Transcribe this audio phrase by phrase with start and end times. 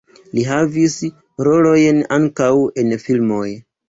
[0.35, 0.95] Li havis
[1.47, 2.49] rolojn ankaŭ
[2.85, 3.45] en filmoj.